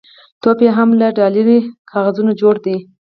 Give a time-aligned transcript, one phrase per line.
[0.41, 1.59] ټوپ یې هم له ډالري
[1.91, 2.77] کاغذونو جوړ دی.